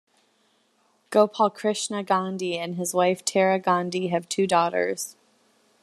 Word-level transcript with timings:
Gopalkrishna 1.11 2.03
Gandhi 2.03 2.57
and 2.57 2.73
his 2.73 2.91
wife 2.95 3.23
Tara 3.23 3.59
Gandhi 3.59 4.07
have 4.07 4.27
two 4.27 4.47
daughters. 4.47 5.15